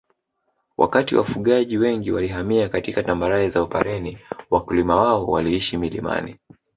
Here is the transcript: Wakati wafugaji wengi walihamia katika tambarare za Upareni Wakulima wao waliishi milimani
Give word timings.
Wakati 0.77 1.15
wafugaji 1.15 1.77
wengi 1.77 2.11
walihamia 2.11 2.69
katika 2.69 3.03
tambarare 3.03 3.49
za 3.49 3.63
Upareni 3.63 4.17
Wakulima 4.49 4.95
wao 4.95 5.27
waliishi 5.27 5.77
milimani 5.77 6.35